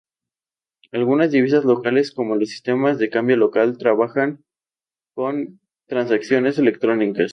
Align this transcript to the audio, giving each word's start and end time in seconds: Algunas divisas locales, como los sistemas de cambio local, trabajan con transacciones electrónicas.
Algunas 0.91 1.29
divisas 1.31 1.63
locales, 1.63 2.11
como 2.11 2.35
los 2.35 2.49
sistemas 2.49 2.97
de 2.97 3.11
cambio 3.11 3.37
local, 3.37 3.77
trabajan 3.77 4.43
con 5.13 5.59
transacciones 5.87 6.57
electrónicas. 6.57 7.29